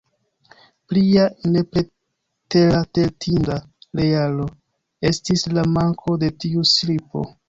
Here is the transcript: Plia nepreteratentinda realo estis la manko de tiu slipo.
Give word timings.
Plia 0.91 1.25
nepreteratentinda 1.55 3.57
realo 3.99 4.47
estis 5.11 5.45
la 5.59 5.67
manko 5.75 6.17
de 6.25 6.31
tiu 6.45 6.65
slipo. 6.71 7.23